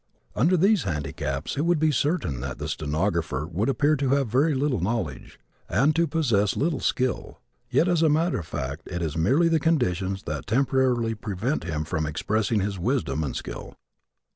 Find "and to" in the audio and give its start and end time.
5.69-6.07